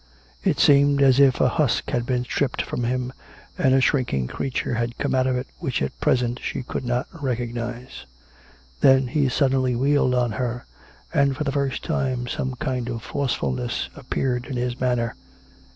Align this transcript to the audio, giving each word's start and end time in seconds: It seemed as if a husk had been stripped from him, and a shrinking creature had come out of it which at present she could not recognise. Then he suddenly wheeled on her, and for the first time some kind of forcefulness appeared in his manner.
It 0.43 0.59
seemed 0.59 1.03
as 1.03 1.19
if 1.19 1.39
a 1.39 1.47
husk 1.47 1.91
had 1.91 2.07
been 2.07 2.23
stripped 2.23 2.63
from 2.63 2.85
him, 2.85 3.13
and 3.55 3.75
a 3.75 3.81
shrinking 3.81 4.25
creature 4.25 4.73
had 4.73 4.97
come 4.97 5.13
out 5.13 5.27
of 5.27 5.35
it 5.35 5.45
which 5.59 5.79
at 5.79 6.01
present 6.01 6.39
she 6.41 6.63
could 6.63 6.83
not 6.83 7.05
recognise. 7.21 8.07
Then 8.79 9.09
he 9.09 9.29
suddenly 9.29 9.75
wheeled 9.75 10.15
on 10.15 10.31
her, 10.31 10.65
and 11.13 11.37
for 11.37 11.43
the 11.43 11.51
first 11.51 11.83
time 11.83 12.25
some 12.25 12.55
kind 12.55 12.89
of 12.89 13.03
forcefulness 13.03 13.89
appeared 13.95 14.47
in 14.47 14.57
his 14.57 14.79
manner. 14.79 15.15